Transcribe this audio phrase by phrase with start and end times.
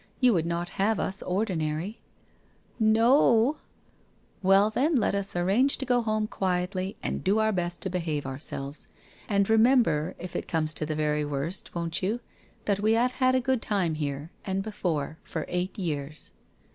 [0.19, 2.01] You would not have us ordinary?'
[2.79, 3.57] 1 No o!'
[4.17, 8.25] * Well then, let us arrange to go home quietly, and do our best to behave
[8.25, 8.87] ourselves.
[9.29, 12.19] And remember, if it comes to the very worst, won't you,
[12.65, 16.33] that we have had a good time here, and before, for eight years.